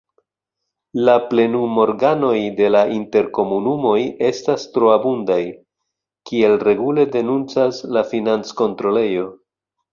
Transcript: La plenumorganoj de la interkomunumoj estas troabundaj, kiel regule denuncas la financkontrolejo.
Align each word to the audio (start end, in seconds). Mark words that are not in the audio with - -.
La 1.09 1.13
plenumorganoj 1.33 2.37
de 2.61 2.69
la 2.77 2.81
interkomunumoj 2.95 3.99
estas 4.31 4.67
troabundaj, 4.79 5.39
kiel 6.33 6.59
regule 6.67 7.09
denuncas 7.19 7.87
la 7.99 8.07
financkontrolejo. 8.17 9.33